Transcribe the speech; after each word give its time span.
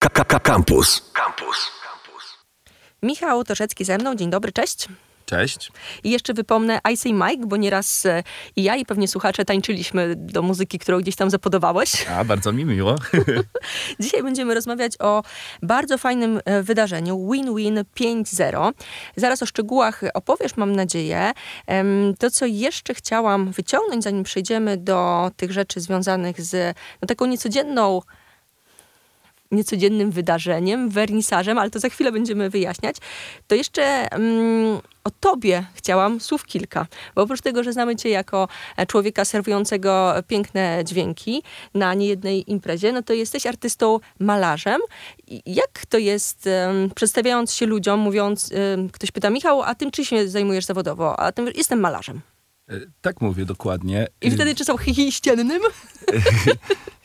Campus. 0.00 1.12
Campus. 1.12 1.70
Michał 3.02 3.44
Toszecki 3.44 3.84
ze 3.84 3.98
mną. 3.98 4.14
Dzień 4.14 4.30
dobry, 4.30 4.52
cześć. 4.52 4.88
Cześć. 5.26 5.72
I 6.04 6.10
jeszcze 6.10 6.34
wypomnę 6.34 6.80
I 6.92 6.96
Say 6.96 7.12
Mike, 7.12 7.46
bo 7.46 7.56
nieraz 7.56 8.06
e, 8.06 8.22
i 8.56 8.62
ja 8.62 8.76
i 8.76 8.84
pewnie 8.84 9.08
słuchacze 9.08 9.44
tańczyliśmy 9.44 10.14
do 10.16 10.42
muzyki, 10.42 10.78
którą 10.78 11.00
gdzieś 11.00 11.16
tam 11.16 11.30
zapodawałeś. 11.30 12.06
A, 12.08 12.24
bardzo 12.24 12.52
mi 12.52 12.64
miło. 12.64 12.94
Dzisiaj 14.00 14.22
będziemy 14.22 14.54
rozmawiać 14.54 14.92
o 14.98 15.22
bardzo 15.62 15.98
fajnym 15.98 16.40
e, 16.44 16.62
wydarzeniu 16.62 17.28
Win-Win 17.32 17.84
5.0. 18.00 18.72
Zaraz 19.16 19.42
o 19.42 19.46
szczegółach 19.46 20.02
opowiesz, 20.14 20.56
mam 20.56 20.76
nadzieję. 20.76 21.32
To, 22.18 22.30
co 22.30 22.46
jeszcze 22.46 22.94
chciałam 22.94 23.52
wyciągnąć, 23.52 24.04
zanim 24.04 24.22
przejdziemy 24.22 24.76
do 24.76 25.30
tych 25.36 25.52
rzeczy 25.52 25.80
związanych 25.80 26.40
z 26.40 26.76
no, 27.02 27.06
taką 27.06 27.26
niecodzienną 27.26 28.00
niecodziennym 29.50 30.10
wydarzeniem, 30.10 30.88
wernisażem, 30.90 31.58
ale 31.58 31.70
to 31.70 31.80
za 31.80 31.88
chwilę 31.88 32.12
będziemy 32.12 32.50
wyjaśniać, 32.50 32.96
to 33.46 33.54
jeszcze 33.54 34.12
mm, 34.12 34.80
o 35.04 35.10
tobie 35.20 35.64
chciałam 35.74 36.20
słów 36.20 36.44
kilka. 36.46 36.86
Bo 37.14 37.22
oprócz 37.22 37.40
tego, 37.40 37.62
że 37.64 37.72
znamy 37.72 37.96
cię 37.96 38.08
jako 38.08 38.48
e, 38.76 38.86
człowieka 38.86 39.24
serwującego 39.24 40.14
piękne 40.28 40.82
dźwięki 40.84 41.42
na 41.74 41.94
niejednej 41.94 42.50
imprezie, 42.50 42.92
no 42.92 43.02
to 43.02 43.12
jesteś 43.12 43.46
artystą 43.46 44.00
malarzem. 44.18 44.80
Jak 45.46 45.86
to 45.88 45.98
jest, 45.98 46.46
em, 46.46 46.90
przedstawiając 46.94 47.54
się 47.54 47.66
ludziom, 47.66 48.00
mówiąc, 48.00 48.52
em, 48.52 48.90
ktoś 48.90 49.10
pyta, 49.10 49.30
Michał, 49.30 49.62
a 49.62 49.74
tym 49.74 49.90
czy 49.90 50.04
się 50.04 50.28
zajmujesz 50.28 50.64
zawodowo? 50.64 51.20
A 51.20 51.32
tym, 51.32 51.48
jestem 51.56 51.80
malarzem. 51.80 52.20
E, 52.68 52.74
Tak 53.00 53.20
mówię 53.20 53.44
dokładnie. 53.44 54.06
I 54.22 54.30
wtedy 54.30 54.54
czy 54.54 54.64
są 54.64 54.76
hihi 54.78 55.12
ściennym? 55.12 55.62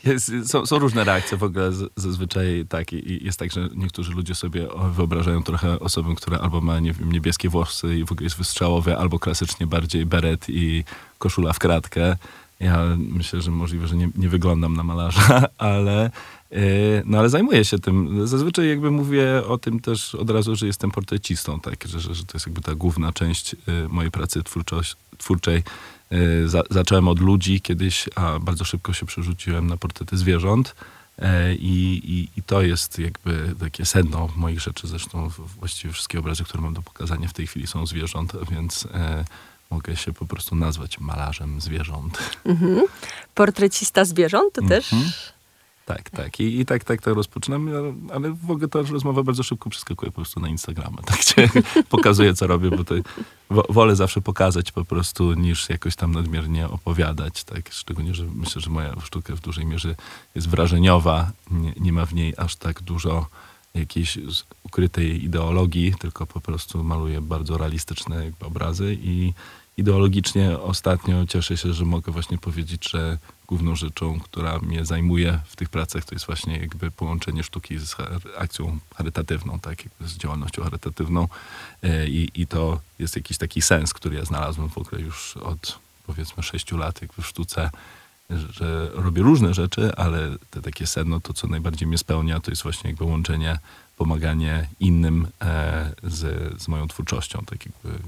Jest, 0.05 0.31
są, 0.45 0.65
są 0.65 0.79
różne 0.79 1.03
reakcje 1.03 1.37
w 1.37 1.43
ogóle 1.43 1.71
z, 1.71 1.91
zazwyczaj 1.95 2.65
tak 2.69 2.93
i 2.93 3.25
jest 3.25 3.39
tak, 3.39 3.51
że 3.51 3.69
niektórzy 3.75 4.11
ludzie 4.11 4.35
sobie 4.35 4.67
wyobrażają 4.91 5.43
trochę 5.43 5.79
osobę, 5.79 6.15
która 6.15 6.37
albo 6.37 6.61
ma 6.61 6.79
nie 6.79 6.93
wiem, 6.93 7.11
niebieskie 7.11 7.49
włosy 7.49 7.97
i 7.97 8.05
w 8.05 8.11
ogóle 8.11 8.23
jest 8.23 8.37
wystrzałowe, 8.37 8.97
albo 8.97 9.19
klasycznie 9.19 9.67
bardziej 9.67 10.05
beret 10.05 10.45
i 10.49 10.83
koszula 11.17 11.53
w 11.53 11.59
kratkę. 11.59 12.17
Ja 12.59 12.83
myślę, 12.97 13.41
że 13.41 13.51
możliwe, 13.51 13.87
że 13.87 13.95
nie, 13.95 14.09
nie 14.15 14.29
wyglądam 14.29 14.75
na 14.75 14.83
malarza, 14.83 15.43
ale, 15.57 16.11
yy, 16.51 16.59
no 17.05 17.19
ale 17.19 17.29
zajmuję 17.29 17.65
się 17.65 17.79
tym. 17.79 18.27
Zazwyczaj 18.27 18.67
jakby 18.69 18.91
mówię 18.91 19.45
o 19.47 19.57
tym 19.57 19.79
też 19.79 20.15
od 20.15 20.29
razu, 20.29 20.55
że 20.55 20.67
jestem 20.67 20.91
portrecistą, 20.91 21.59
tak, 21.59 21.87
że, 21.87 21.99
że, 21.99 22.15
że 22.15 22.23
to 22.23 22.31
jest 22.33 22.47
jakby 22.47 22.61
ta 22.61 22.75
główna 22.75 23.11
część 23.11 23.53
yy, 23.53 23.89
mojej 23.89 24.11
pracy 24.11 24.43
twórczoś, 24.43 24.95
twórczej. 25.17 25.63
Yy, 26.11 26.49
za, 26.49 26.63
zacząłem 26.69 27.07
od 27.07 27.19
ludzi 27.19 27.61
kiedyś, 27.61 28.09
a 28.15 28.39
bardzo 28.39 28.65
szybko 28.65 28.93
się 28.93 29.05
przerzuciłem 29.05 29.67
na 29.67 29.77
portrety 29.77 30.17
zwierząt. 30.17 30.75
E, 31.19 31.55
I, 31.55 32.01
i, 32.11 32.39
I 32.39 32.43
to 32.43 32.61
jest 32.61 32.99
jakby 32.99 33.55
takie 33.59 33.85
sedno 33.85 34.29
moich 34.35 34.59
rzeczy. 34.59 34.87
Zresztą 34.87 35.29
właściwie 35.59 35.93
wszystkie 35.93 36.19
obrazy, 36.19 36.43
które 36.43 36.63
mam 36.63 36.73
do 36.73 36.81
pokazania 36.81 37.27
w 37.27 37.33
tej 37.33 37.47
chwili 37.47 37.67
są 37.67 37.85
zwierząt, 37.85 38.33
więc 38.51 38.87
e, 38.93 39.25
mogę 39.69 39.95
się 39.95 40.13
po 40.13 40.25
prostu 40.25 40.55
nazwać 40.55 40.99
malarzem 40.99 41.61
zwierząt. 41.61 42.17
Mhm. 42.45 42.81
Portrecista 43.35 44.05
zwierząt, 44.05 44.53
to 44.53 44.61
też... 44.61 44.95
Tak, 45.85 46.09
tak. 46.09 46.39
I, 46.39 46.59
i 46.59 46.65
tak, 46.65 46.83
tak, 46.83 47.01
tak 47.01 47.15
rozpoczynam, 47.15 47.69
ale- 48.13 48.31
w 48.31 48.51
ogóle 48.51 48.67
ta 48.67 48.81
rozmowa 48.81 49.23
bardzo 49.23 49.43
szybko 49.43 49.69
przeskakuje 49.69 50.11
po 50.11 50.15
prostu 50.15 50.39
na 50.39 50.49
Instagrama. 50.49 51.01
Tak, 51.05 51.17
gdzie 51.19 51.49
pokazuję, 51.89 52.33
co 52.33 52.47
robię, 52.47 52.69
bo 52.71 52.83
to 52.83 52.95
wo- 53.49 53.65
wolę 53.69 53.95
zawsze 53.95 54.21
pokazać 54.21 54.71
po 54.71 54.85
prostu, 54.85 55.33
niż 55.33 55.69
jakoś 55.69 55.95
tam 55.95 56.11
nadmiernie 56.11 56.67
opowiadać. 56.69 57.43
Tak? 57.43 57.69
Szczególnie, 57.71 58.13
że 58.13 58.25
myślę, 58.35 58.61
że 58.61 58.69
moja 58.69 58.99
sztuka 59.03 59.35
w 59.35 59.39
dużej 59.39 59.65
mierze 59.65 59.95
jest 60.35 60.49
wrażeniowa. 60.49 61.31
Nie, 61.51 61.73
nie 61.79 61.93
ma 61.93 62.05
w 62.05 62.13
niej 62.13 62.33
aż 62.37 62.55
tak 62.55 62.81
dużo 62.81 63.25
jakiejś 63.73 64.17
ukrytej 64.63 65.23
ideologii, 65.23 65.93
tylko 65.99 66.25
po 66.25 66.41
prostu 66.41 66.83
maluję 66.83 67.21
bardzo 67.21 67.57
realistyczne 67.57 68.31
obrazy 68.41 68.97
i 69.01 69.33
ideologicznie 69.77 70.59
ostatnio 70.59 71.25
cieszę 71.25 71.57
się, 71.57 71.73
że 71.73 71.85
mogę 71.85 72.11
właśnie 72.11 72.37
powiedzieć, 72.37 72.89
że 72.89 73.17
główną 73.47 73.75
rzeczą, 73.75 74.19
która 74.19 74.59
mnie 74.59 74.85
zajmuje 74.85 75.39
w 75.45 75.55
tych 75.55 75.69
pracach, 75.69 76.05
to 76.05 76.15
jest 76.15 76.25
właśnie 76.25 76.57
jakby 76.57 76.91
połączenie 76.91 77.43
sztuki 77.43 77.79
z 77.79 77.95
akcją 78.37 78.77
charytatywną, 78.95 79.59
tak, 79.59 79.85
jakby 79.85 80.07
z 80.07 80.17
działalnością 80.17 80.63
charytatywną. 80.63 81.27
E, 81.83 82.07
i, 82.07 82.31
i 82.41 82.47
to 82.47 82.79
jest 82.99 83.15
jakiś 83.15 83.37
taki 83.37 83.61
sens, 83.61 83.93
który 83.93 84.15
ja 84.15 84.25
znalazłem 84.25 84.69
w 84.69 84.77
ogóle 84.77 85.01
już 85.01 85.37
od 85.37 85.79
powiedzmy 86.05 86.43
sześciu 86.43 86.77
lat 86.77 87.01
jakby 87.01 87.21
w 87.21 87.27
sztuce, 87.27 87.69
że, 88.29 88.53
że 88.53 88.89
robię 88.93 89.21
różne 89.21 89.53
rzeczy, 89.53 89.95
ale 89.95 90.37
te 90.51 90.61
takie 90.61 90.87
sedno, 90.87 91.19
to 91.19 91.33
co 91.33 91.47
najbardziej 91.47 91.87
mnie 91.87 91.97
spełnia, 91.97 92.39
to 92.39 92.51
jest 92.51 92.63
właśnie 92.63 92.89
jakby 92.89 93.03
łączenie, 93.05 93.59
pomaganie 93.97 94.67
innym 94.79 95.27
e, 95.41 95.91
z, 96.03 96.53
z 96.61 96.67
moją 96.67 96.87
twórczością, 96.87 97.43
tak 97.45 97.65
jakby 97.65 97.99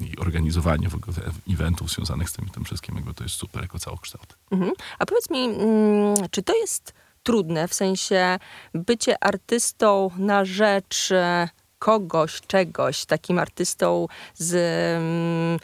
i, 0.00 0.18
organizowanie 0.18 0.88
w 0.88 0.94
ogóle 0.94 1.16
eventów 1.50 1.90
związanych 1.90 2.30
z 2.30 2.32
tym, 2.32 2.48
tym 2.48 2.64
wszystkim, 2.64 2.96
jakby 2.96 3.14
to 3.14 3.24
jest 3.24 3.36
super 3.36 3.62
jako 3.62 3.78
całokształt. 3.78 4.38
Mhm. 4.50 4.72
A 4.98 5.06
powiedz 5.06 5.30
mi, 5.30 5.44
mm, 5.44 6.14
czy 6.30 6.42
to 6.42 6.54
jest 6.56 6.92
trudne, 7.22 7.68
w 7.68 7.74
sensie 7.74 8.38
bycie 8.74 9.24
artystą 9.24 10.10
na 10.18 10.44
rzecz 10.44 11.12
e, 11.12 11.48
kogoś, 11.78 12.40
czegoś, 12.40 13.04
takim 13.04 13.38
artystą 13.38 14.06
z 14.34 14.54
mm, 14.54 15.58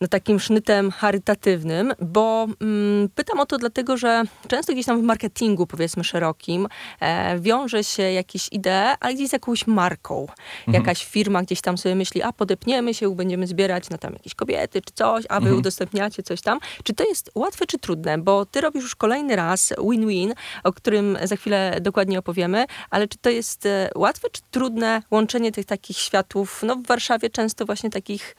no, 0.00 0.08
takim 0.08 0.40
sznytem 0.40 0.90
charytatywnym, 0.90 1.92
bo 2.00 2.46
mm, 2.60 3.08
pytam 3.14 3.40
o 3.40 3.46
to 3.46 3.58
dlatego, 3.58 3.96
że 3.96 4.22
często 4.48 4.72
gdzieś 4.72 4.86
tam 4.86 5.00
w 5.00 5.04
marketingu, 5.04 5.66
powiedzmy 5.66 6.04
szerokim, 6.04 6.68
e, 7.00 7.40
wiąże 7.40 7.84
się 7.84 8.02
jakieś 8.02 8.48
idee, 8.52 8.96
ale 9.00 9.14
gdzieś 9.14 9.28
z 9.28 9.32
jakąś 9.32 9.66
marką. 9.66 10.26
Jakaś 10.68 11.04
firma 11.04 11.42
gdzieś 11.42 11.60
tam 11.60 11.78
sobie 11.78 11.94
myśli, 11.94 12.22
a 12.22 12.32
podepniemy 12.32 12.94
się, 12.94 13.16
będziemy 13.16 13.46
zbierać 13.46 13.90
na 13.90 13.98
tam 13.98 14.12
jakieś 14.12 14.34
kobiety 14.34 14.82
czy 14.82 14.92
coś, 14.94 15.24
a 15.28 15.40
wy 15.40 15.56
udostępniacie 15.56 16.22
coś 16.22 16.40
tam. 16.40 16.58
Czy 16.82 16.94
to 16.94 17.04
jest 17.04 17.30
łatwe 17.34 17.66
czy 17.66 17.78
trudne? 17.78 18.18
Bo 18.18 18.46
ty 18.46 18.60
robisz 18.60 18.82
już 18.82 18.96
kolejny 18.96 19.36
raz 19.36 19.74
win-win, 19.90 20.34
o 20.64 20.72
którym 20.72 21.18
za 21.24 21.36
chwilę 21.36 21.78
dokładnie 21.80 22.18
opowiemy, 22.18 22.66
ale 22.90 23.08
czy 23.08 23.18
to 23.18 23.30
jest 23.30 23.66
e, 23.66 23.90
łatwe 23.94 24.28
czy 24.32 24.42
trudne 24.50 25.02
łączenie 25.10 25.52
tych 25.52 25.66
takich 25.66 25.98
światów? 25.98 26.62
No 26.62 26.76
w 26.76 26.86
Warszawie 26.86 27.30
często 27.30 27.64
właśnie 27.64 27.90
takich 27.90 28.36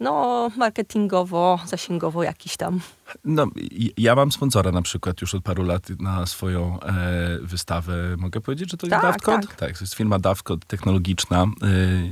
no 0.00 0.48
marketingowo, 0.56 1.58
zasięgowo 1.66 2.22
jakiś 2.22 2.56
tam. 2.56 2.80
No, 3.24 3.46
ja 3.96 4.14
mam 4.14 4.32
sponsora 4.32 4.72
na 4.72 4.82
przykład 4.82 5.20
już 5.20 5.34
od 5.34 5.42
paru 5.42 5.62
lat 5.62 5.90
na 6.00 6.26
swoją 6.26 6.80
e, 6.80 7.38
wystawę. 7.42 8.16
Mogę 8.18 8.40
powiedzieć, 8.40 8.70
że 8.70 8.76
to 8.76 8.86
jest 8.86 8.90
Tak, 8.90 9.02
Daftcode? 9.02 9.46
tak. 9.46 9.56
tak, 9.56 9.78
to 9.78 9.84
jest 9.84 9.94
firma 9.94 10.18
Daftcode 10.18 10.66
technologiczna. 10.66 11.42
E, 11.42 11.48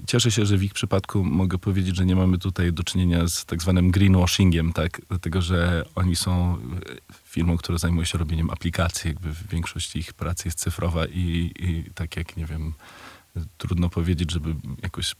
cieszę 0.06 0.30
się, 0.30 0.46
że 0.46 0.56
w 0.56 0.62
ich 0.62 0.74
przypadku 0.74 1.24
mogę 1.24 1.58
powiedzieć, 1.58 1.96
że 1.96 2.06
nie 2.06 2.16
mamy 2.16 2.38
tutaj 2.38 2.72
do 2.72 2.82
czynienia 2.84 3.28
z 3.28 3.44
tak 3.44 3.62
zwanym 3.62 3.90
greenwashingiem, 3.90 4.72
tak? 4.72 5.00
Dlatego, 5.08 5.42
że 5.42 5.84
oni 5.94 6.16
są 6.16 6.54
e, 6.54 6.58
firmą, 7.24 7.56
która 7.56 7.78
zajmuje 7.78 8.06
się 8.06 8.18
robieniem 8.18 8.50
aplikacji. 8.50 9.08
Jakby 9.08 9.28
większość 9.50 9.96
ich 9.96 10.12
pracy 10.12 10.42
jest 10.48 10.58
cyfrowa 10.58 11.06
i, 11.06 11.52
i 11.58 11.90
tak 11.94 12.16
jak, 12.16 12.36
nie 12.36 12.46
wiem, 12.46 12.72
trudno 13.58 13.88
powiedzieć, 13.88 14.32
żeby 14.32 14.54
jakoś 14.82 15.14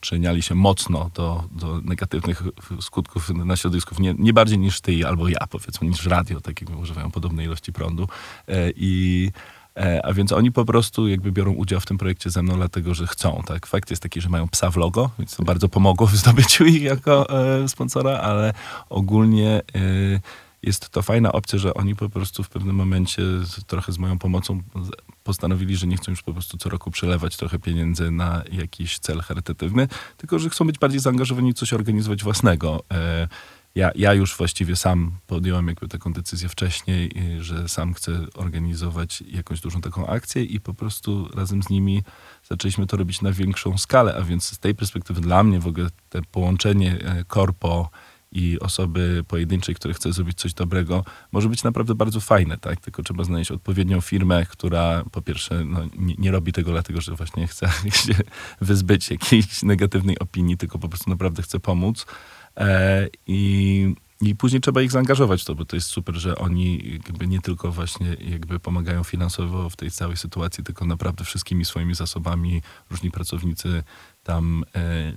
przyczyniali 0.00 0.42
się 0.42 0.54
mocno 0.54 1.10
do, 1.14 1.44
do 1.52 1.80
negatywnych 1.80 2.42
skutków 2.80 3.30
na 3.30 3.56
środowisku, 3.56 3.94
nie, 3.98 4.14
nie 4.18 4.32
bardziej 4.32 4.58
niż 4.58 4.80
ty 4.80 5.06
albo 5.06 5.28
ja, 5.28 5.46
powiedzmy, 5.50 5.88
niż 5.88 6.06
radio, 6.06 6.40
tak 6.40 6.60
jakby 6.60 6.76
używają 6.76 7.10
podobnej 7.10 7.46
ilości 7.46 7.72
prądu. 7.72 8.08
E, 8.48 8.70
I 8.76 9.30
e, 9.76 10.06
a 10.06 10.12
więc 10.12 10.32
oni 10.32 10.52
po 10.52 10.64
prostu 10.64 11.08
jakby 11.08 11.32
biorą 11.32 11.52
udział 11.52 11.80
w 11.80 11.86
tym 11.86 11.98
projekcie 11.98 12.30
ze 12.30 12.42
mną, 12.42 12.56
dlatego 12.56 12.94
że 12.94 13.06
chcą. 13.06 13.42
Tak? 13.46 13.66
Fakt 13.66 13.90
jest 13.90 14.02
taki, 14.02 14.20
że 14.20 14.28
mają 14.28 14.48
psa 14.48 14.70
w 14.70 14.76
logo, 14.76 15.10
więc 15.18 15.36
to 15.36 15.44
bardzo 15.44 15.68
pomogło 15.68 16.06
w 16.06 16.16
zdobyciu 16.16 16.64
ich 16.64 16.82
jako 16.82 17.40
e, 17.62 17.68
sponsora, 17.68 18.18
ale 18.18 18.54
ogólnie 18.88 19.62
e, 19.74 20.20
jest 20.66 20.88
to 20.88 21.02
fajna 21.02 21.32
opcja, 21.32 21.58
że 21.58 21.74
oni 21.74 21.96
po 21.96 22.08
prostu 22.08 22.42
w 22.42 22.48
pewnym 22.48 22.76
momencie 22.76 23.22
trochę 23.66 23.92
z 23.92 23.98
moją 23.98 24.18
pomocą 24.18 24.62
postanowili, 25.24 25.76
że 25.76 25.86
nie 25.86 25.96
chcą 25.96 26.12
już 26.12 26.22
po 26.22 26.32
prostu 26.32 26.58
co 26.58 26.68
roku 26.68 26.90
przelewać 26.90 27.36
trochę 27.36 27.58
pieniędzy 27.58 28.10
na 28.10 28.42
jakiś 28.52 28.98
cel 28.98 29.20
charytatywny, 29.20 29.88
tylko 30.16 30.38
że 30.38 30.50
chcą 30.50 30.66
być 30.66 30.78
bardziej 30.78 31.00
zaangażowani 31.00 31.54
coś 31.54 31.72
organizować 31.72 32.22
własnego. 32.24 32.84
E, 32.92 33.28
ja, 33.74 33.90
ja 33.94 34.14
już 34.14 34.36
właściwie 34.36 34.76
sam 34.76 35.12
podjąłem 35.26 35.68
jakby 35.68 35.88
taką 35.88 36.12
decyzję 36.12 36.48
wcześniej, 36.48 37.18
i 37.18 37.40
że 37.40 37.68
sam 37.68 37.94
chcę 37.94 38.26
organizować 38.34 39.22
jakąś 39.26 39.60
dużą 39.60 39.80
taką 39.80 40.06
akcję 40.06 40.44
i 40.44 40.60
po 40.60 40.74
prostu 40.74 41.28
razem 41.34 41.62
z 41.62 41.70
nimi 41.70 42.02
zaczęliśmy 42.48 42.86
to 42.86 42.96
robić 42.96 43.22
na 43.22 43.32
większą 43.32 43.78
skalę, 43.78 44.14
a 44.18 44.22
więc 44.22 44.44
z 44.44 44.58
tej 44.58 44.74
perspektywy 44.74 45.20
dla 45.20 45.44
mnie 45.44 45.60
w 45.60 45.66
ogóle 45.66 45.88
te 46.08 46.22
połączenie 46.22 46.98
e, 47.00 47.24
korpo 47.24 47.90
i 48.32 48.58
osoby 48.60 49.24
pojedynczej, 49.28 49.74
które 49.74 49.94
chce 49.94 50.12
zrobić 50.12 50.38
coś 50.38 50.54
dobrego, 50.54 51.04
może 51.32 51.48
być 51.48 51.64
naprawdę 51.64 51.94
bardzo 51.94 52.20
fajne, 52.20 52.58
tak? 52.58 52.80
Tylko 52.80 53.02
trzeba 53.02 53.24
znaleźć 53.24 53.50
odpowiednią 53.50 54.00
firmę, 54.00 54.46
która 54.46 55.04
po 55.12 55.22
pierwsze 55.22 55.64
no, 55.64 55.80
nie, 55.98 56.14
nie 56.18 56.30
robi 56.30 56.52
tego 56.52 56.70
dlatego, 56.70 57.00
że 57.00 57.14
właśnie 57.14 57.46
chce 57.46 57.68
się 58.04 58.14
wyzbyć 58.60 59.10
jakiejś 59.10 59.62
negatywnej 59.62 60.18
opinii, 60.18 60.56
tylko 60.56 60.78
po 60.78 60.88
prostu 60.88 61.10
naprawdę 61.10 61.42
chce 61.42 61.60
pomóc. 61.60 62.06
E, 62.56 63.08
I 63.26 63.94
I 64.24 64.36
później 64.36 64.60
trzeba 64.60 64.82
ich 64.82 64.90
zaangażować 64.90 65.44
to, 65.44 65.54
bo 65.54 65.64
to 65.64 65.76
jest 65.76 65.88
super, 65.88 66.14
że 66.14 66.36
oni 66.36 67.00
nie 67.26 67.40
tylko 67.40 67.72
właśnie 67.72 68.16
jakby 68.30 68.60
pomagają 68.60 69.04
finansowo 69.04 69.70
w 69.70 69.76
tej 69.76 69.90
całej 69.90 70.16
sytuacji, 70.16 70.64
tylko 70.64 70.84
naprawdę 70.84 71.24
wszystkimi 71.24 71.64
swoimi 71.64 71.94
zasobami. 71.94 72.62
Różni 72.90 73.10
pracownicy 73.10 73.82
tam 74.22 74.64
e, 74.74 75.12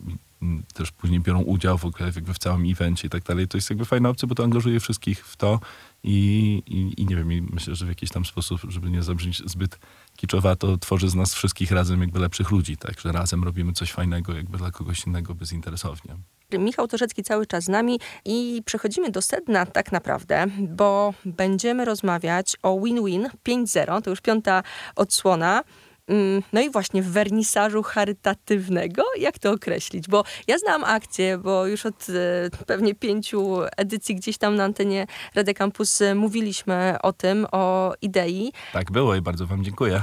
też 0.73 0.91
później 0.91 1.19
biorą 1.19 1.41
udział 1.41 1.77
w 1.77 1.85
ogóle 1.85 2.11
jakby 2.15 2.33
w 2.33 2.37
całym 2.37 2.71
evencie 2.71 3.07
i 3.07 3.09
tak 3.09 3.23
dalej. 3.23 3.47
To 3.47 3.57
jest 3.57 3.69
jakby 3.69 3.85
fajna 3.85 4.09
opcja, 4.09 4.27
bo 4.27 4.35
to 4.35 4.43
angażuje 4.43 4.79
wszystkich 4.79 5.27
w 5.27 5.37
to 5.37 5.59
i, 6.03 6.63
i, 6.65 7.01
i 7.01 7.05
nie 7.05 7.15
wiem, 7.15 7.31
i 7.31 7.41
myślę, 7.41 7.75
że 7.75 7.85
w 7.85 7.89
jakiś 7.89 8.09
tam 8.09 8.25
sposób, 8.25 8.61
żeby 8.67 8.89
nie 8.89 9.03
zabrzmieć 9.03 9.41
zbyt 9.45 9.79
kiczowato, 10.15 10.77
tworzy 10.77 11.09
z 11.09 11.15
nas 11.15 11.33
wszystkich 11.33 11.71
razem 11.71 12.01
jakby 12.01 12.19
lepszych 12.19 12.51
ludzi, 12.51 12.77
tak? 12.77 13.01
Że 13.01 13.11
razem 13.11 13.43
robimy 13.43 13.73
coś 13.73 13.91
fajnego 13.91 14.33
jakby 14.33 14.57
dla 14.57 14.71
kogoś 14.71 15.07
innego 15.07 15.35
bezinteresownie. 15.35 16.15
Michał 16.53 16.87
Torzecki 16.87 17.23
cały 17.23 17.45
czas 17.45 17.63
z 17.63 17.69
nami 17.69 17.99
i 18.25 18.61
przechodzimy 18.65 19.11
do 19.11 19.21
sedna 19.21 19.65
tak 19.65 19.91
naprawdę, 19.91 20.45
bo 20.59 21.13
będziemy 21.25 21.85
rozmawiać 21.85 22.55
o 22.63 22.79
Win-Win 22.79 23.29
5.0, 23.47 24.01
to 24.01 24.09
już 24.09 24.21
piąta 24.21 24.63
odsłona. 24.95 25.63
Mm, 26.07 26.43
no 26.53 26.61
i 26.61 26.69
właśnie 26.69 27.03
w 27.03 27.11
wernisażu 27.11 27.83
charytatywnego, 27.83 29.03
jak 29.19 29.39
to 29.39 29.51
określić? 29.51 30.07
Bo 30.07 30.23
ja 30.47 30.57
znam 30.57 30.83
akcję, 30.83 31.37
bo 31.37 31.67
już 31.67 31.85
od 31.85 32.07
e, 32.09 32.65
pewnie 32.65 32.95
pięciu 32.95 33.57
edycji 33.77 34.15
gdzieś 34.15 34.37
tam 34.37 34.55
na 34.55 34.63
antenie 34.63 35.07
Rady 35.35 35.53
Campus 35.53 36.01
e, 36.01 36.15
mówiliśmy 36.15 36.95
o 37.03 37.13
tym, 37.13 37.47
o 37.51 37.93
idei. 38.01 38.53
Tak 38.73 38.91
było 38.91 39.15
i 39.15 39.21
bardzo 39.21 39.45
wam 39.45 39.63
dziękuję. 39.63 40.01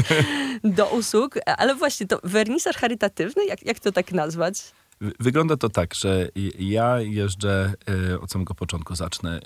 Do 0.64 0.86
usług, 0.86 1.34
ale 1.46 1.74
właśnie 1.74 2.06
to 2.06 2.20
wernisaż 2.24 2.76
charytatywny, 2.76 3.44
jak, 3.44 3.66
jak 3.66 3.80
to 3.80 3.92
tak 3.92 4.12
nazwać? 4.12 4.72
Wygląda 5.00 5.56
to 5.56 5.68
tak, 5.68 5.94
że 5.94 6.28
ja 6.58 7.00
jeżdżę, 7.00 7.74
e, 8.12 8.20
od 8.20 8.30
samego 8.30 8.54
początku 8.54 8.94
zacznę, 8.94 9.36
e, 9.36 9.40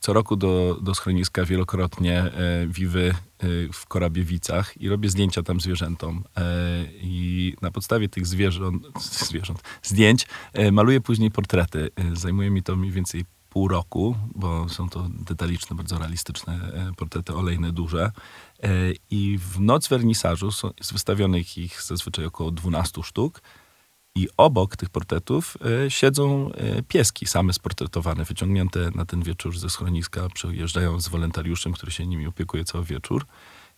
co 0.00 0.12
roku 0.12 0.36
do, 0.36 0.78
do 0.82 0.94
schroniska 0.94 1.44
wielokrotnie 1.44 2.18
e, 2.18 2.66
wiwy 2.66 3.14
w 3.72 3.86
Korabiewicach 3.86 4.80
i 4.80 4.88
robię 4.88 5.08
zdjęcia 5.08 5.42
tam 5.42 5.60
zwierzętom. 5.60 6.24
I 7.00 7.54
na 7.62 7.70
podstawie 7.70 8.08
tych 8.08 8.26
zwierząt, 8.26 8.82
zwierząt 9.00 9.62
zdjęć 9.82 10.26
maluję 10.72 11.00
później 11.00 11.30
portrety. 11.30 11.90
Zajmuje 12.12 12.50
mi 12.50 12.62
to 12.62 12.76
mniej 12.76 12.92
więcej 12.92 13.24
pół 13.48 13.68
roku, 13.68 14.16
bo 14.34 14.68
są 14.68 14.88
to 14.88 15.08
detaliczne, 15.08 15.76
bardzo 15.76 15.98
realistyczne 15.98 16.72
portrety 16.96 17.34
olejne, 17.34 17.72
duże. 17.72 18.12
I 19.10 19.38
w 19.38 19.60
noc 19.60 19.88
wernisażu 19.88 20.50
jest 20.78 20.92
wystawionych 20.92 21.58
ich 21.58 21.82
zazwyczaj 21.82 22.24
około 22.24 22.50
12 22.50 23.02
sztuk. 23.02 23.40
I 24.14 24.28
obok 24.36 24.76
tych 24.76 24.90
portretów 24.90 25.56
y, 25.86 25.90
siedzą 25.90 26.50
y, 26.78 26.82
pieski 26.82 27.26
same 27.26 27.52
sportretowane, 27.52 28.24
wyciągnięte 28.24 28.90
na 28.94 29.04
ten 29.04 29.22
wieczór 29.22 29.58
ze 29.58 29.70
schroniska, 29.70 30.28
przyjeżdżają 30.34 31.00
z 31.00 31.08
wolontariuszem, 31.08 31.72
który 31.72 31.92
się 31.92 32.06
nimi 32.06 32.26
opiekuje 32.26 32.64
cały 32.64 32.84
wieczór. 32.84 33.26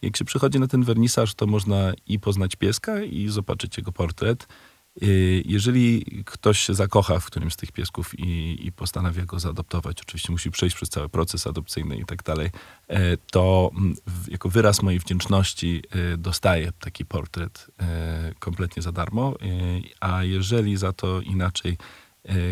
Jak 0.02 0.16
się 0.16 0.24
przychodzi 0.24 0.60
na 0.60 0.66
ten 0.66 0.82
wernisaż, 0.82 1.34
to 1.34 1.46
można 1.46 1.92
i 2.06 2.18
poznać 2.18 2.56
pieska, 2.56 3.02
i 3.02 3.28
zobaczyć 3.28 3.76
jego 3.78 3.92
portret. 3.92 4.48
Y, 5.02 5.42
jeżeli 5.46 6.04
ktoś 6.26 6.58
się 6.58 6.74
zakocha 6.74 7.20
w 7.20 7.26
którymś 7.26 7.52
z 7.52 7.56
tych 7.56 7.72
piesków 7.72 8.18
i, 8.18 8.58
i, 8.66 8.72
postanawia 8.72 9.24
go 9.24 9.40
zaadoptować, 9.40 10.00
oczywiście 10.00 10.32
musi 10.32 10.50
przejść 10.50 10.76
przez 10.76 10.88
cały 10.88 11.08
proces 11.08 11.46
adopcyjny 11.46 11.96
i 11.96 12.04
tak 12.04 12.22
dalej, 12.22 12.50
e, 12.88 13.16
to 13.16 13.70
mm, 13.76 13.94
jako 14.28 14.48
wyraz 14.48 14.82
mojej 14.82 15.00
wdzięczności 15.00 15.82
e, 16.12 16.16
dostaję 16.16 16.72
taki 16.80 17.04
portret 17.04 17.66
e, 17.80 18.34
kompletnie 18.38 18.82
za 18.82 18.92
darmo, 18.92 19.34
a 20.00 20.24
jeżeli 20.24 20.76
za 20.76 20.92
to 20.92 21.20
inaczej 21.20 21.76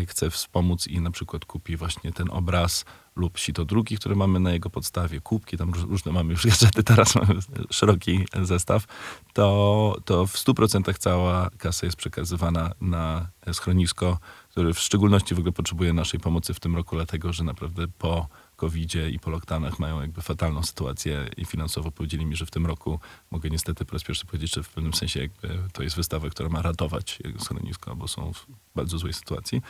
chce 0.07 0.29
wspomóc 0.29 0.87
i 0.87 1.01
na 1.01 1.11
przykład 1.11 1.45
kupi 1.45 1.77
właśnie 1.77 2.11
ten 2.11 2.29
obraz 2.31 2.85
lub 3.15 3.37
sito 3.37 3.65
drugi, 3.65 3.97
które 3.97 4.15
mamy 4.15 4.39
na 4.39 4.51
jego 4.51 4.69
podstawie, 4.69 5.21
kubki, 5.21 5.57
tam 5.57 5.71
różne 5.73 6.11
mamy 6.11 6.31
już 6.31 6.45
gadżety, 6.45 6.83
teraz 6.93 7.15
mamy 7.15 7.35
szeroki 7.69 8.25
zestaw, 8.41 8.85
to, 9.33 9.97
to 10.05 10.27
w 10.27 10.33
100% 10.33 10.97
cała 10.97 11.49
kasa 11.57 11.85
jest 11.85 11.97
przekazywana 11.97 12.71
na 12.81 13.27
schronisko, 13.53 14.19
które 14.49 14.73
w 14.73 14.79
szczególności 14.79 15.35
w 15.35 15.39
ogóle 15.39 15.51
potrzebuje 15.51 15.93
naszej 15.93 16.19
pomocy 16.19 16.53
w 16.53 16.59
tym 16.59 16.75
roku, 16.75 16.95
dlatego 16.95 17.33
że 17.33 17.43
naprawdę 17.43 17.87
po 17.87 18.27
covid 18.63 18.95
i 19.11 19.19
po 19.19 19.29
lockdownach 19.29 19.79
mają 19.79 20.01
jakby 20.01 20.21
fatalną 20.21 20.63
sytuację 20.63 21.29
i 21.37 21.45
finansowo 21.45 21.91
powiedzieli 21.91 22.25
mi, 22.25 22.35
że 22.35 22.45
w 22.45 22.51
tym 22.51 22.65
roku 22.65 22.99
mogę 23.31 23.49
niestety 23.49 23.85
po 23.85 23.93
raz 23.93 24.03
pierwszy 24.03 24.25
powiedzieć, 24.25 24.53
że 24.53 24.63
w 24.63 24.69
pewnym 24.69 24.93
sensie 24.93 25.19
jakby 25.19 25.59
to 25.73 25.83
jest 25.83 25.95
wystawa, 25.95 26.29
która 26.29 26.49
ma 26.49 26.61
ratować 26.61 27.19
schronisko, 27.39 27.95
bo 27.95 28.07
są 28.07 28.33
w 28.33 28.45
bardzo 28.75 28.97
złej 28.97 29.13
sytuacji 29.13 29.61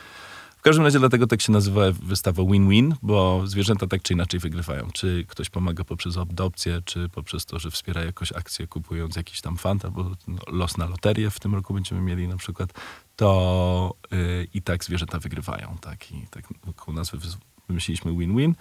każdym 0.64 0.84
razie 0.84 0.98
dlatego 0.98 1.26
tak 1.26 1.42
się 1.42 1.52
nazywa 1.52 1.82
wystawa 1.92 2.42
win-win, 2.42 2.94
bo 3.02 3.42
zwierzęta 3.46 3.86
tak 3.86 4.02
czy 4.02 4.12
inaczej 4.12 4.40
wygrywają. 4.40 4.88
Czy 4.92 5.24
ktoś 5.28 5.50
pomaga 5.50 5.84
poprzez 5.84 6.16
adopcję, 6.16 6.82
czy 6.84 7.08
poprzez 7.08 7.46
to, 7.46 7.58
że 7.58 7.70
wspiera 7.70 8.04
jakoś 8.04 8.32
akcję 8.32 8.66
kupując 8.66 9.16
jakiś 9.16 9.40
tam 9.40 9.56
fant, 9.56 9.84
albo 9.84 10.10
no, 10.28 10.38
los 10.46 10.76
na 10.76 10.86
loterię 10.86 11.30
w 11.30 11.40
tym 11.40 11.54
roku 11.54 11.74
będziemy 11.74 12.00
mieli 12.00 12.28
na 12.28 12.36
przykład, 12.36 12.72
to 13.16 13.94
yy, 14.10 14.48
i 14.54 14.62
tak 14.62 14.84
zwierzęta 14.84 15.18
wygrywają. 15.18 15.76
Tak? 15.80 16.12
I 16.12 16.26
tak 16.30 16.44
wokół 16.64 16.94
nazwy 16.94 17.18
wymyśliliśmy 17.68 18.16
win-win. 18.16 18.54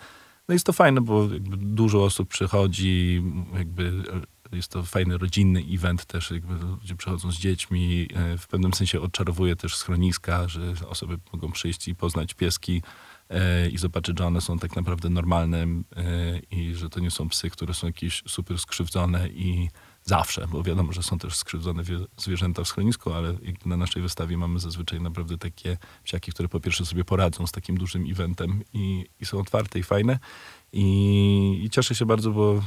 No 0.47 0.53
jest 0.53 0.65
to 0.65 0.73
fajne, 0.73 1.01
bo 1.01 1.27
dużo 1.57 2.03
osób 2.03 2.29
przychodzi, 2.29 3.23
jakby 3.57 4.03
jest 4.51 4.71
to 4.71 4.83
fajny 4.83 5.17
rodzinny 5.17 5.63
event 5.71 6.05
też, 6.05 6.31
jakby 6.31 6.53
ludzie 6.53 6.95
przychodzą 6.95 7.31
z 7.31 7.37
dziećmi. 7.37 8.07
E, 8.13 8.37
w 8.37 8.47
pewnym 8.47 8.73
sensie 8.73 9.01
odczarowuje 9.01 9.55
też 9.55 9.75
schroniska, 9.75 10.47
że 10.47 10.73
osoby 10.87 11.17
mogą 11.33 11.51
przyjść 11.51 11.87
i 11.87 11.95
poznać 11.95 12.33
pieski 12.33 12.81
e, 13.29 13.69
i 13.69 13.77
zobaczyć, 13.77 14.17
że 14.17 14.25
one 14.25 14.41
są 14.41 14.59
tak 14.59 14.75
naprawdę 14.75 15.09
normalne 15.09 15.57
e, 15.61 15.67
i 16.51 16.75
że 16.75 16.89
to 16.89 16.99
nie 16.99 17.11
są 17.11 17.29
psy, 17.29 17.49
które 17.49 17.73
są 17.73 17.87
jakieś 17.87 18.23
super 18.27 18.59
skrzywdzone 18.59 19.29
i 19.29 19.69
zawsze, 20.03 20.47
bo 20.47 20.63
wiadomo, 20.63 20.93
że 20.93 21.03
są 21.03 21.19
też 21.19 21.35
skrzywdzone 21.35 21.83
zwierzęta 22.17 22.63
w 22.63 22.67
schronisku, 22.67 23.13
ale 23.13 23.33
na 23.65 23.77
naszej 23.77 24.01
wystawie 24.01 24.37
mamy 24.37 24.59
zazwyczaj 24.59 25.01
naprawdę 25.01 25.37
takie 25.37 25.77
psiaki, 26.03 26.31
które 26.31 26.49
po 26.49 26.59
pierwsze 26.59 26.85
sobie 26.85 27.03
poradzą 27.03 27.47
z 27.47 27.51
takim 27.51 27.77
dużym 27.77 28.05
eventem 28.11 28.63
i, 28.73 29.05
i 29.19 29.25
są 29.25 29.39
otwarte 29.39 29.79
i 29.79 29.83
fajne. 29.83 30.19
I, 30.73 31.61
I 31.63 31.69
cieszę 31.69 31.95
się 31.95 32.05
bardzo, 32.05 32.31
bo 32.31 32.61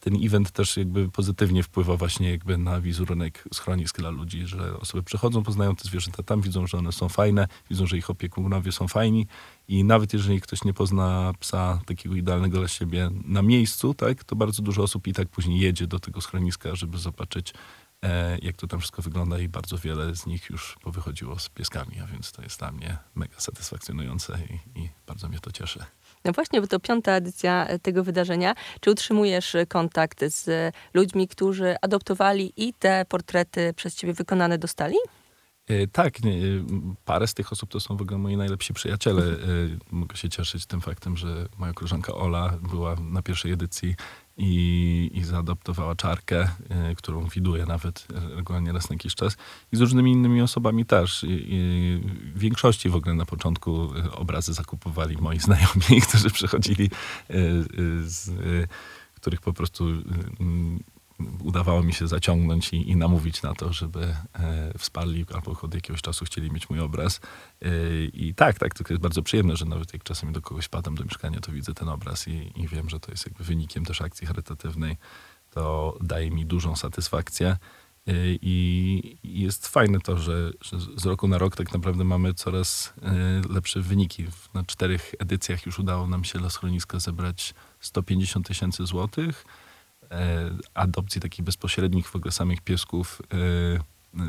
ten 0.00 0.24
event 0.24 0.50
też 0.50 0.76
jakby 0.76 1.08
pozytywnie 1.10 1.62
wpływa 1.62 1.96
właśnie 1.96 2.30
jakby 2.30 2.58
na 2.58 2.80
wizerunek 2.80 3.44
schronisk 3.54 3.98
dla 3.98 4.10
ludzi, 4.10 4.46
że 4.46 4.78
osoby 4.78 5.02
przychodzą, 5.02 5.42
poznają 5.42 5.76
te 5.76 5.84
zwierzęta 5.84 6.22
tam, 6.22 6.40
widzą, 6.40 6.66
że 6.66 6.78
one 6.78 6.92
są 6.92 7.08
fajne, 7.08 7.48
widzą, 7.70 7.86
że 7.86 7.96
ich 7.98 8.10
opiekunowie 8.10 8.72
są 8.72 8.88
fajni 8.88 9.26
i 9.68 9.84
nawet 9.84 10.12
jeżeli 10.12 10.40
ktoś 10.40 10.64
nie 10.64 10.74
pozna 10.74 11.32
psa 11.40 11.80
takiego 11.86 12.14
idealnego 12.14 12.58
dla 12.58 12.68
siebie 12.68 13.10
na 13.24 13.42
miejscu, 13.42 13.94
tak, 13.94 14.24
to 14.24 14.36
bardzo 14.36 14.62
dużo 14.62 14.82
osób 14.82 15.06
i 15.06 15.12
tak 15.12 15.28
później 15.28 15.60
jedzie 15.60 15.86
do 15.86 15.98
tego 15.98 16.20
schroniska, 16.20 16.74
żeby 16.74 16.98
zobaczyć 16.98 17.54
e, 18.02 18.38
jak 18.38 18.56
to 18.56 18.66
tam 18.66 18.80
wszystko 18.80 19.02
wygląda 19.02 19.38
i 19.38 19.48
bardzo 19.48 19.78
wiele 19.78 20.16
z 20.16 20.26
nich 20.26 20.50
już 20.50 20.76
powychodziło 20.82 21.38
z 21.38 21.48
pieskami, 21.48 22.00
a 22.00 22.06
więc 22.06 22.32
to 22.32 22.42
jest 22.42 22.58
dla 22.58 22.72
mnie 22.72 22.98
mega 23.14 23.40
satysfakcjonujące 23.40 24.38
i, 24.50 24.80
i 24.80 24.88
bardzo 25.06 25.28
mnie 25.28 25.38
to 25.38 25.52
cieszy. 25.52 25.84
No 26.26 26.32
właśnie, 26.32 26.60
bo 26.60 26.66
to 26.66 26.80
piąta 26.80 27.12
edycja 27.12 27.66
e, 27.66 27.78
tego 27.78 28.04
wydarzenia. 28.04 28.54
Czy 28.80 28.90
utrzymujesz 28.90 29.54
e, 29.54 29.66
kontakt 29.66 30.24
z 30.24 30.74
ludźmi, 30.94 31.28
którzy 31.28 31.76
adoptowali 31.82 32.52
i 32.56 32.74
te 32.74 33.04
portrety 33.08 33.72
przez 33.76 33.94
ciebie 33.94 34.14
wykonane 34.14 34.58
dostali? 34.58 34.96
E, 35.68 35.86
tak, 35.86 36.14
parę 37.04 37.26
z 37.26 37.34
tych 37.34 37.52
osób 37.52 37.70
to 37.70 37.80
są 37.80 37.96
w 37.96 38.02
ogóle 38.02 38.18
moi 38.18 38.36
najlepsi 38.36 38.74
przyjaciele. 38.74 39.22
Mogę 39.90 40.16
się 40.16 40.28
cieszyć 40.28 40.66
tym 40.66 40.80
faktem, 40.80 41.16
że 41.16 41.46
moja 41.58 41.72
koleżanka 41.72 42.14
Ola 42.14 42.58
była 42.70 42.96
na 43.00 43.22
pierwszej 43.22 43.52
edycji 43.52 43.94
i, 44.36 45.10
i 45.14 45.24
zaadoptowała 45.24 45.96
czarkę, 45.96 46.48
y, 46.90 46.94
którą 46.96 47.26
widuję 47.26 47.66
nawet 47.66 48.06
regularnie 48.36 48.72
raz 48.72 48.90
na 48.90 48.94
jakiś 48.94 49.14
czas. 49.14 49.36
I 49.72 49.76
z 49.76 49.80
różnymi 49.80 50.12
innymi 50.12 50.42
osobami 50.42 50.86
też. 50.86 51.24
I, 51.24 51.46
i 51.48 52.00
w 52.34 52.38
większości 52.38 52.88
w 52.88 52.96
ogóle 52.96 53.14
na 53.14 53.26
początku 53.26 53.94
y, 53.96 54.12
obrazy 54.12 54.52
zakupowali 54.52 55.16
moi 55.16 55.38
znajomi, 55.48 56.02
którzy 56.08 56.30
przychodzili 56.30 56.84
y, 56.84 56.90
z 58.02 58.30
których 59.14 59.40
po 59.40 59.52
prostu 59.52 59.84
udawało 61.40 61.82
mi 61.82 61.92
się 61.92 62.08
zaciągnąć 62.08 62.72
i, 62.72 62.90
i 62.90 62.96
namówić 62.96 63.42
na 63.42 63.54
to, 63.54 63.72
żeby 63.72 64.16
e, 64.34 64.78
wsparli 64.78 65.26
albo 65.34 65.56
od 65.62 65.74
jakiegoś 65.74 66.02
czasu 66.02 66.24
chcieli 66.24 66.50
mieć 66.50 66.70
mój 66.70 66.80
obraz. 66.80 67.20
E, 67.62 67.68
I 68.04 68.34
tak, 68.34 68.58
tak, 68.58 68.74
to 68.74 68.84
jest 68.90 69.02
bardzo 69.02 69.22
przyjemne, 69.22 69.56
że 69.56 69.64
nawet 69.64 69.92
jak 69.92 70.02
czasami 70.02 70.32
do 70.32 70.42
kogoś 70.42 70.68
padam 70.68 70.94
do 70.94 71.04
mieszkania, 71.04 71.40
to 71.40 71.52
widzę 71.52 71.74
ten 71.74 71.88
obraz 71.88 72.28
i, 72.28 72.52
i 72.56 72.68
wiem, 72.68 72.88
że 72.88 73.00
to 73.00 73.10
jest 73.10 73.26
jakby 73.26 73.44
wynikiem 73.44 73.84
też 73.84 74.00
akcji 74.00 74.26
charytatywnej. 74.26 74.96
To 75.50 75.96
daje 76.00 76.30
mi 76.30 76.46
dużą 76.46 76.76
satysfakcję. 76.76 77.56
E, 78.06 78.12
I 78.42 79.18
jest 79.24 79.68
fajne 79.68 80.00
to, 80.00 80.18
że, 80.18 80.50
że, 80.60 80.76
z 80.96 81.06
roku 81.06 81.28
na 81.28 81.38
rok 81.38 81.56
tak 81.56 81.74
naprawdę 81.74 82.04
mamy 82.04 82.34
coraz 82.34 82.92
e, 83.02 83.52
lepsze 83.54 83.80
wyniki. 83.80 84.26
Na 84.54 84.64
czterech 84.64 85.14
edycjach 85.18 85.66
już 85.66 85.78
udało 85.78 86.06
nam 86.06 86.24
się 86.24 86.38
dla 86.38 86.50
schroniska 86.50 86.98
zebrać 86.98 87.54
150 87.80 88.46
tysięcy 88.46 88.86
złotych. 88.86 89.44
E, 90.10 90.50
adopcji 90.74 91.20
takich 91.20 91.44
bezpośrednich 91.44 92.08
w 92.08 92.16
ogóle 92.16 92.32
samych 92.32 92.60
piesków 92.60 93.22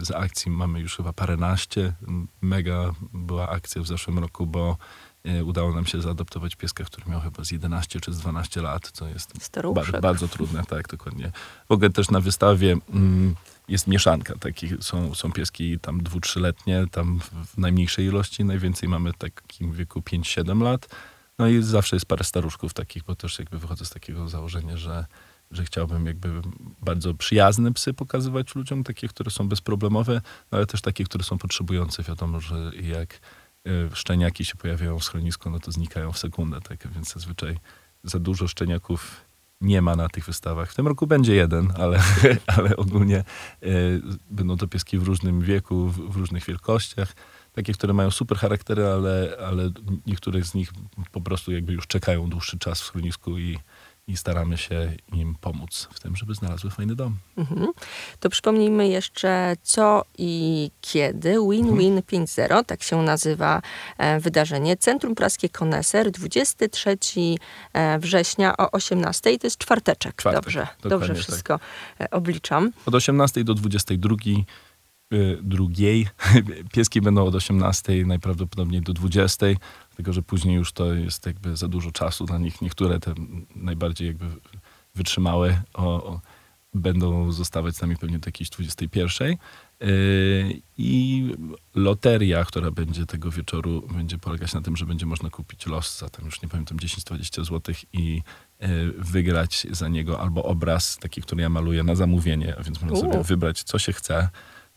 z 0.01 0.11
akcji 0.11 0.51
mamy 0.51 0.79
już 0.79 0.97
chyba 0.97 1.13
paręnaście. 1.13 1.93
Mega 2.41 2.91
była 3.13 3.49
akcja 3.49 3.81
w 3.81 3.87
zeszłym 3.87 4.19
roku, 4.19 4.45
bo 4.45 4.77
e, 5.23 5.43
udało 5.43 5.73
nam 5.73 5.85
się 5.85 6.01
zaadoptować 6.01 6.55
pieska, 6.55 6.83
który 6.83 7.11
miał 7.11 7.21
chyba 7.21 7.43
z 7.43 7.51
11 7.51 7.99
czy 7.99 8.13
z 8.13 8.19
12 8.19 8.61
lat, 8.61 8.91
co 8.93 9.07
jest 9.07 9.33
ba 9.73 10.01
bardzo 10.01 10.27
trudne, 10.27 10.63
tak, 10.63 10.87
dokładnie. 10.87 11.31
W 11.69 11.71
ogóle 11.71 11.89
też 11.89 12.09
na 12.09 12.19
wystawie 12.19 12.77
mm, 12.93 13.35
jest 13.67 13.87
mieszanka 13.87 14.35
takich, 14.35 14.73
są, 14.83 15.15
są 15.15 15.31
pieski 15.31 15.79
tam 15.79 16.03
dwu, 16.03 16.19
trzyletnie, 16.19 16.85
tam 16.91 17.19
w 17.45 17.57
najmniejszej 17.57 18.05
ilości, 18.05 18.45
najwięcej 18.45 18.89
mamy 18.89 19.13
w 19.13 19.17
takim 19.17 19.71
wieku 19.71 19.99
5-7 19.99 20.61
lat, 20.61 20.87
no 21.39 21.47
i 21.47 21.63
zawsze 21.63 21.95
jest 21.95 22.05
parę 22.05 22.23
staruszków 22.23 22.73
takich, 22.73 23.03
bo 23.03 23.15
też 23.15 23.39
jakby 23.39 23.59
wychodzę 23.59 23.85
z 23.85 23.89
takiego 23.89 24.29
założenia, 24.29 24.77
że 24.77 25.05
że 25.51 25.65
chciałbym 25.65 26.05
jakby 26.05 26.29
bardzo 26.81 27.13
przyjazne 27.13 27.73
psy 27.73 27.93
pokazywać 27.93 28.55
ludziom, 28.55 28.83
takie, 28.83 29.07
które 29.07 29.31
są 29.31 29.49
bezproblemowe, 29.49 30.21
no 30.51 30.57
ale 30.57 30.65
też 30.65 30.81
takie, 30.81 31.03
które 31.03 31.23
są 31.23 31.37
potrzebujące. 31.37 32.03
Wiadomo, 32.03 32.39
że 32.39 32.71
jak 32.81 33.13
e, 33.13 33.95
szczeniaki 33.95 34.45
się 34.45 34.55
pojawiają 34.55 34.99
w 34.99 35.03
schronisku, 35.03 35.49
no 35.49 35.59
to 35.59 35.71
znikają 35.71 36.11
w 36.11 36.17
sekundę, 36.17 36.61
tak? 36.61 36.87
Więc 36.93 37.13
zazwyczaj 37.13 37.57
za 38.03 38.19
dużo 38.19 38.47
szczeniaków 38.47 39.27
nie 39.61 39.81
ma 39.81 39.95
na 39.95 40.09
tych 40.09 40.25
wystawach. 40.25 40.71
W 40.71 40.75
tym 40.75 40.87
roku 40.87 41.07
będzie 41.07 41.35
jeden, 41.35 41.73
ale, 41.77 41.99
ale 42.57 42.77
ogólnie 42.77 43.23
y, 43.63 44.01
będą 44.29 44.57
to 44.57 44.67
pieski 44.67 44.97
w 44.97 45.03
różnym 45.03 45.41
wieku, 45.41 45.87
w, 45.87 46.15
różnych 46.15 46.45
wielkościach. 46.45 47.15
Takie, 47.53 47.73
które 47.73 47.93
mają 47.93 48.11
super 48.11 48.37
charaktery, 48.37 48.85
ale, 48.85 49.37
ale 49.47 49.69
niektórych 50.05 50.45
z 50.45 50.53
nich 50.53 50.71
po 51.11 51.21
prostu 51.21 51.51
jakby 51.51 51.73
już 51.73 51.87
czekają 51.87 52.29
dłuższy 52.29 52.59
czas 52.59 52.81
w 52.81 52.85
schronisku 52.85 53.37
i, 53.37 53.59
i 54.07 54.17
staramy 54.17 54.57
się 54.57 54.91
im 55.13 55.35
pomóc 55.41 55.87
w 55.93 55.99
tym, 55.99 56.15
żeby 56.15 56.35
znalazły 56.35 56.71
fajny 56.71 56.95
dom. 56.95 57.17
Mhm. 57.37 57.67
To 58.19 58.29
przypomnijmy 58.29 58.87
jeszcze 58.87 59.55
co 59.63 60.05
i 60.17 60.71
kiedy. 60.81 61.29
Win-Win 61.29 61.97
mhm. 61.97 62.25
5.0, 62.25 62.65
tak 62.65 62.83
się 62.83 63.01
nazywa 63.01 63.61
e, 63.97 64.19
wydarzenie. 64.19 64.77
Centrum 64.77 65.15
Praskie 65.15 65.49
Koneser, 65.49 66.11
23 66.11 66.97
e, 67.73 67.99
września 67.99 68.57
o 68.57 68.71
18. 68.71 69.39
To 69.39 69.47
jest 69.47 69.57
czwarteczek. 69.57 70.15
Czwartek, 70.15 70.43
dobrze, 70.43 70.67
dobrze 70.81 71.13
tak. 71.13 71.17
wszystko 71.17 71.59
tak. 71.97 72.15
obliczam. 72.15 72.71
Od 72.85 72.95
18 72.95 73.43
do 73.43 73.53
22 73.53 74.15
drugiej. 75.41 76.07
Pieski 76.73 77.01
będą 77.01 77.25
od 77.25 77.35
18, 77.35 78.05
najprawdopodobniej 78.05 78.81
do 78.81 78.93
20 78.93 79.45
tylko 79.97 80.13
że 80.13 80.21
później 80.21 80.55
już 80.55 80.71
to 80.71 80.93
jest 80.93 81.25
jakby 81.25 81.55
za 81.55 81.67
dużo 81.67 81.91
czasu 81.91 82.25
dla 82.25 82.37
nich. 82.37 82.61
Niektóre 82.61 82.99
te 82.99 83.13
najbardziej 83.55 84.07
jakby 84.07 84.25
wytrzymałe 84.95 85.61
o, 85.73 86.03
o, 86.03 86.21
będą 86.73 87.31
zostawać 87.31 87.75
z 87.75 87.81
nami 87.81 87.97
pewnie 87.97 88.19
do 88.19 88.27
jakiejś 88.27 88.49
21. 88.49 89.29
Yy, 89.29 90.61
I 90.77 91.23
loteria, 91.75 92.45
która 92.45 92.71
będzie 92.71 93.05
tego 93.05 93.31
wieczoru, 93.31 93.87
będzie 93.91 94.17
polegać 94.17 94.53
na 94.53 94.61
tym, 94.61 94.77
że 94.77 94.85
będzie 94.85 95.05
można 95.05 95.29
kupić 95.29 95.65
los 95.65 95.99
za 95.99 96.09
tam 96.09 96.25
już 96.25 96.41
nie 96.41 96.49
pamiętam 96.49 96.77
10-20 96.77 97.45
zł 97.45 97.75
i 97.93 98.21
yy, 98.59 98.67
wygrać 98.97 99.67
za 99.71 99.87
niego 99.87 100.19
albo 100.19 100.43
obraz 100.43 100.97
taki, 100.97 101.21
który 101.21 101.41
ja 101.41 101.49
maluję 101.49 101.83
na 101.83 101.95
zamówienie, 101.95 102.55
a 102.59 102.63
więc 102.63 102.81
można 102.81 102.97
sobie 102.97 103.23
wybrać, 103.23 103.63
co 103.63 103.79
się 103.79 103.93
chce 103.93 104.29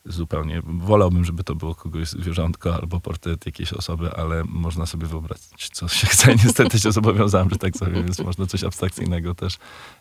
zupełnie. 0.05 0.63
Wolałbym, 0.65 1.25
żeby 1.25 1.45
to 1.45 1.55
było 1.55 1.75
kogoś 1.75 2.09
zwierzątko 2.09 2.75
albo 2.75 3.01
portret 3.01 3.47
jakiejś 3.47 3.73
osoby, 3.73 4.11
ale 4.17 4.45
można 4.45 4.87
sobie 4.87 5.07
wyobrazić, 5.07 5.69
co 5.73 5.89
się 5.89 6.07
chce. 6.07 6.35
Niestety 6.45 6.81
się 6.81 6.93
zobowiązałem, 6.93 7.51
że 7.51 7.57
tak 7.57 7.77
sobie, 7.77 8.03
więc 8.03 8.19
można 8.19 8.47
coś 8.47 8.65
abstrakcyjnego 8.65 9.35
też 9.35 9.59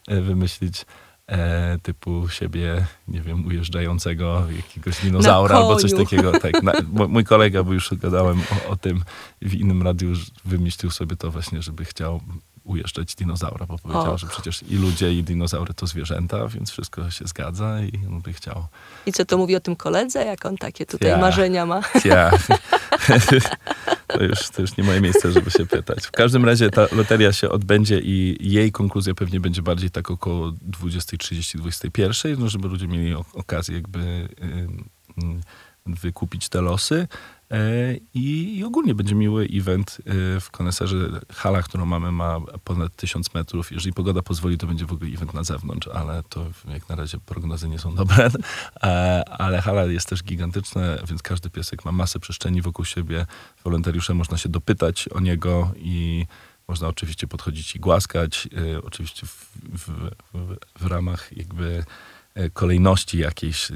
e, 0.07 0.21
wymyślić. 0.21 0.85
E, 1.27 1.77
typu 1.83 2.29
siebie, 2.29 2.85
nie 3.07 3.21
wiem, 3.21 3.45
ujeżdżającego 3.45 4.43
jakiegoś 4.55 5.01
dinozaura 5.01 5.55
albo 5.55 5.75
coś 5.75 5.93
takiego. 5.93 6.31
Tak, 6.31 6.63
na, 6.63 6.73
mój 7.07 7.23
kolega, 7.23 7.63
bo 7.63 7.73
już 7.73 7.93
gadałem 7.93 8.39
o, 8.39 8.69
o, 8.69 8.75
tym 8.75 9.03
w 9.41 9.53
innym 9.53 9.83
radiu, 9.83 10.13
wymyślił 10.45 10.91
sobie 10.91 11.15
to 11.15 11.31
właśnie, 11.31 11.61
żeby 11.61 11.85
chciał 11.85 12.21
ujeżdżać 12.69 13.15
dinozaura, 13.15 13.65
bo 13.65 13.77
powiedział, 13.77 14.13
Och. 14.13 14.19
że 14.19 14.27
przecież 14.27 14.63
i 14.63 14.75
ludzie, 14.75 15.13
i 15.13 15.23
dinozaury 15.23 15.73
to 15.73 15.87
zwierzęta, 15.87 16.47
więc 16.47 16.71
wszystko 16.71 17.11
się 17.11 17.25
zgadza 17.27 17.81
i 17.81 18.07
on 18.07 18.21
by 18.21 18.33
chciał. 18.33 18.67
I 19.05 19.11
co 19.13 19.25
to 19.25 19.37
mówi 19.37 19.55
o 19.55 19.59
tym 19.59 19.75
koledze, 19.75 20.25
jak 20.25 20.45
on 20.45 20.57
takie 20.57 20.85
tutaj 20.85 21.09
ja. 21.09 21.17
marzenia 21.17 21.65
ma? 21.65 21.81
Ja. 22.05 22.31
To 24.07 24.23
już, 24.23 24.49
to 24.49 24.61
już 24.61 24.77
nie 24.77 24.83
moje 24.83 25.01
miejsce, 25.01 25.31
żeby 25.31 25.51
się 25.51 25.65
pytać. 25.65 26.05
W 26.05 26.11
każdym 26.11 26.45
razie 26.45 26.69
ta 26.69 26.87
loteria 26.91 27.33
się 27.33 27.49
odbędzie 27.49 27.99
i 27.99 28.37
jej 28.41 28.71
konkluzja 28.71 29.13
pewnie 29.13 29.39
będzie 29.39 29.61
bardziej 29.61 29.91
tak 29.91 30.11
około 30.11 30.47
20.30, 30.51 31.57
21, 31.57 32.39
no 32.39 32.49
żeby 32.49 32.67
ludzie 32.67 32.87
mieli 32.87 33.15
okazję 33.33 33.75
jakby 33.75 34.29
yy, 35.17 35.39
wykupić 35.85 36.49
te 36.49 36.61
losy. 36.61 37.07
E, 37.51 37.95
I, 38.13 38.57
I, 38.57 38.63
ogólnie 38.63 38.95
będzie 38.95 39.15
miły 39.15 39.47
event 39.53 39.97
e, 39.99 40.39
w 40.39 40.51
koneserze. 40.51 40.95
Hala, 41.33 41.61
którą 41.61 41.85
mamy, 41.85 42.11
ma 42.11 42.39
ponad 42.63 42.95
1000 42.95 43.33
metrów. 43.33 43.71
Jeżeli 43.71 43.93
pogoda 43.93 44.21
pozwoli, 44.21 44.57
to 44.57 44.67
będzie 44.67 44.85
w 44.85 44.93
ogóle 44.93 45.11
event 45.11 45.33
na 45.33 45.43
zewnątrz, 45.43 45.87
ale 45.87 46.23
to 46.29 46.45
jak 46.67 46.89
na 46.89 46.95
razie 46.95 47.17
prognozy 47.19 47.69
nie 47.69 47.79
są 47.79 47.95
dobre. 47.95 48.29
E, 48.83 49.23
ale 49.29 49.61
hala 49.61 49.85
jest 49.85 50.09
też 50.09 50.23
gigantyczna, 50.23 50.81
więc 51.07 51.21
każdy 51.21 51.49
piesek 51.49 51.85
ma 51.85 51.91
masę 51.91 52.19
przestrzeni 52.19 52.61
wokół 52.61 52.85
siebie. 52.85 53.25
Wolontariusze 53.63 54.13
można 54.13 54.37
się 54.37 54.49
dopytać 54.49 55.07
o 55.07 55.19
niego 55.19 55.71
i 55.75 56.25
można 56.67 56.87
oczywiście 56.87 57.27
podchodzić 57.27 57.75
i 57.75 57.79
głaskać. 57.79 58.49
Oczywiście 58.83 59.27
w, 59.27 59.47
w, 59.73 59.89
w, 60.33 60.55
w 60.79 60.85
ramach 60.85 61.37
jakby 61.37 61.83
kolejności 62.53 63.17
jakiejś 63.17 63.71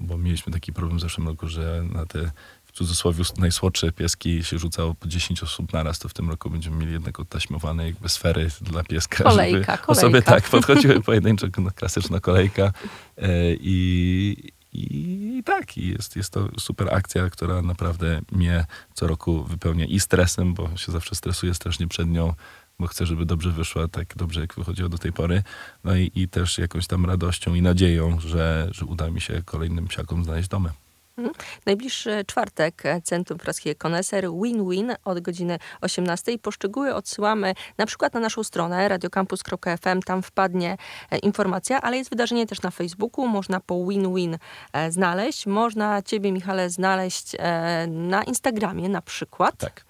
bo 0.00 0.18
mieliśmy 0.18 0.52
taki 0.52 0.72
problem 0.72 0.98
w 0.98 1.00
zeszłym 1.00 1.28
roku, 1.28 1.48
że 1.48 1.82
na 1.92 2.06
te 2.06 2.30
cudzysłowie 2.78 3.24
najsłodsze 3.38 3.92
pieski 3.92 4.44
się 4.44 4.58
rzucało 4.58 4.94
po 4.94 5.08
10 5.08 5.42
osób 5.42 5.72
naraz, 5.72 5.98
to 5.98 6.08
w 6.08 6.14
tym 6.14 6.30
roku 6.30 6.50
będziemy 6.50 6.76
mieli 6.76 6.92
jednak 6.92 7.20
odtaśmowane 7.20 7.86
jakby 7.86 8.08
sfery 8.08 8.50
dla 8.60 8.84
pieska. 8.84 9.24
Kolejka, 9.24 9.52
żeby 9.52 9.64
kolejka. 9.64 9.86
Osoby 9.86 10.22
tak 10.22 10.48
podchodziły 10.48 11.00
pojedynczo, 11.10 11.46
no, 11.58 11.70
klasyczna 11.70 12.20
kolejka 12.20 12.72
e, 13.16 13.30
i, 13.54 14.52
i 14.72 15.42
tak, 15.44 15.76
i 15.76 15.88
jest, 15.88 16.16
jest 16.16 16.32
to 16.32 16.48
super 16.58 16.94
akcja, 16.94 17.30
która 17.30 17.62
naprawdę 17.62 18.20
mnie 18.32 18.66
co 18.94 19.06
roku 19.06 19.44
wypełnia 19.44 19.84
i 19.84 20.00
stresem, 20.00 20.54
bo 20.54 20.76
się 20.76 20.92
zawsze 20.92 21.14
stresuję 21.14 21.54
strasznie 21.54 21.88
przed 21.88 22.08
nią, 22.08 22.34
bo 22.78 22.86
chcę, 22.86 23.06
żeby 23.06 23.26
dobrze 23.26 23.50
wyszła, 23.50 23.88
tak 23.88 24.16
dobrze 24.16 24.40
jak 24.40 24.54
wychodziło 24.54 24.88
do 24.88 24.98
tej 24.98 25.12
pory. 25.12 25.42
No 25.84 25.96
i, 25.96 26.10
i 26.14 26.28
też 26.28 26.58
jakąś 26.58 26.86
tam 26.86 27.06
radością 27.06 27.54
i 27.54 27.62
nadzieją, 27.62 28.20
że, 28.20 28.68
że 28.70 28.84
uda 28.86 29.10
mi 29.10 29.20
się 29.20 29.42
kolejnym 29.44 29.88
psiakom 29.88 30.24
znaleźć 30.24 30.48
domy. 30.48 30.70
Mhm. 31.18 31.34
Najbliższy 31.66 32.24
czwartek 32.26 32.82
Centrum 33.04 33.38
Praskiego 33.38 33.78
Koneser 33.78 34.24
Win-Win 34.24 34.94
od 35.04 35.20
godziny 35.20 35.58
18. 35.80 36.38
Poszczegóły 36.38 36.94
odsyłamy 36.94 37.54
na 37.78 37.86
przykład 37.86 38.14
na 38.14 38.20
naszą 38.20 38.44
stronę 38.44 38.88
radiocampus.fm, 38.88 40.02
tam 40.02 40.22
wpadnie 40.22 40.76
e, 41.10 41.18
informacja, 41.18 41.80
ale 41.80 41.96
jest 41.96 42.10
wydarzenie 42.10 42.46
też 42.46 42.62
na 42.62 42.70
Facebooku, 42.70 43.28
można 43.28 43.60
po 43.60 43.74
Win-Win 43.74 44.38
e, 44.72 44.92
znaleźć. 44.92 45.46
Można 45.46 46.02
Ciebie, 46.02 46.32
Michale, 46.32 46.70
znaleźć 46.70 47.36
e, 47.38 47.86
na 47.86 48.22
Instagramie 48.22 48.88
na 48.88 49.02
przykład. 49.02 49.56
Tak 49.56 49.84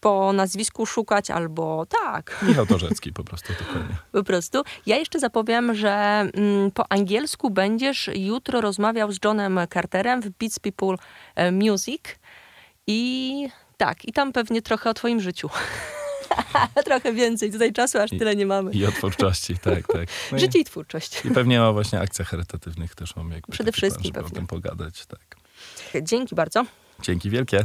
po 0.00 0.32
nazwisku 0.32 0.86
szukać 0.86 1.30
albo 1.30 1.86
tak. 1.86 2.36
Michał 2.48 2.66
Torzecki 2.66 3.12
po 3.12 3.24
prostu, 3.24 3.52
dokładnie. 3.58 3.96
Po 4.12 4.24
prostu. 4.24 4.62
Ja 4.86 4.96
jeszcze 4.96 5.20
zapowiem, 5.20 5.74
że 5.74 5.90
mm, 6.34 6.70
po 6.70 6.92
angielsku 6.92 7.50
będziesz 7.50 8.10
jutro 8.14 8.60
rozmawiał 8.60 9.12
z 9.12 9.18
Johnem 9.24 9.60
Carterem 9.72 10.22
w 10.22 10.30
Beats 10.30 10.58
People 10.58 10.96
e, 11.34 11.52
Music 11.52 12.02
i 12.86 13.48
tak, 13.76 14.04
i 14.04 14.12
tam 14.12 14.32
pewnie 14.32 14.62
trochę 14.62 14.90
o 14.90 14.94
twoim 14.94 15.20
życiu. 15.20 15.50
Trochę 16.84 17.12
więcej, 17.12 17.52
tutaj 17.52 17.72
czasu 17.72 17.98
aż 17.98 18.12
I, 18.12 18.18
tyle 18.18 18.36
nie 18.36 18.46
mamy. 18.46 18.70
I 18.70 18.86
o 18.86 18.92
twórczości, 18.92 19.58
tak, 19.58 19.86
tak. 19.86 20.08
No 20.32 20.38
Życie 20.42 20.58
i, 20.58 20.62
i 20.62 20.64
twórczość. 20.64 21.24
I 21.24 21.30
pewnie 21.30 21.62
o 21.62 21.72
właśnie 21.72 22.00
akcjach 22.00 22.28
charytatywnych 22.28 22.94
też 22.94 23.16
mam 23.16 23.30
jakby 23.30 23.52
Przede 23.52 23.72
wszystkim 23.72 24.12
plan, 24.12 24.24
pewnie. 24.24 24.36
o 24.36 24.40
tym 24.40 24.46
pogadać, 24.46 25.06
tak. 25.06 25.36
Dzięki 26.02 26.34
bardzo. 26.34 26.64
Dzięki 27.02 27.30
wielkie. 27.30 27.64